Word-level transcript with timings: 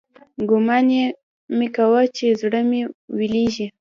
ګومان 0.49 0.87
مې 1.57 1.67
کاوه 1.75 2.01
چې 2.15 2.25
زړه 2.41 2.61
مې 2.69 2.81
ويلېږي. 3.17 3.65